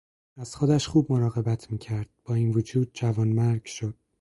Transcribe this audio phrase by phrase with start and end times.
[0.37, 3.95] از خودش خوب مراقبت میکرد با این وجود جوانمرگ شد.